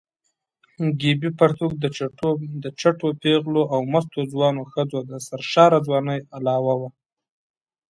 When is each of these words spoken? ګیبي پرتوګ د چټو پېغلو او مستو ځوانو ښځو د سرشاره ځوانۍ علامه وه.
ګیبي 0.99 1.29
پرتوګ 1.39 1.71
د 2.63 2.65
چټو 2.79 3.09
پېغلو 3.21 3.63
او 3.73 3.79
مستو 3.91 4.19
ځوانو 4.31 4.61
ښځو 4.71 4.99
د 5.09 5.11
سرشاره 5.27 5.79
ځوانۍ 5.87 6.19
علامه 6.35 6.73
وه. 6.79 6.89